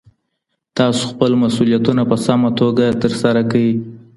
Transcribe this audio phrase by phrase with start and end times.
[0.77, 3.71] تاسو خپل مسؤلیتونه په سمه توګه ترسره کړئ.